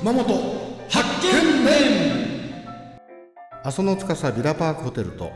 [0.00, 0.24] 熊本
[0.88, 2.50] 発見伝
[3.62, 5.30] 阿蘇の司ビラパークホテルと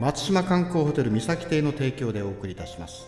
[0.00, 3.06] 松島観光ホテル三崎邸の提供でお送りいたします。